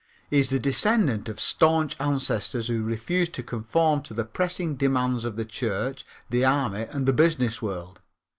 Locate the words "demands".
4.75-5.23